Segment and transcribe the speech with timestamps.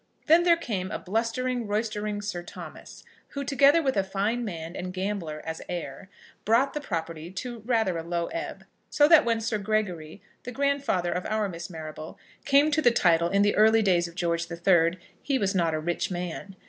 [0.25, 3.03] Then there came a blustering, roystering Sir Thomas,
[3.33, 6.09] who, together with a fine man and gambler as a heir,
[6.43, 11.11] brought the property to rather a low ebb; so that when Sir Gregory, the grandfather
[11.11, 14.97] of our Miss Marrable, came to the title in the early days of George III.
[15.21, 16.55] he was not a rich man.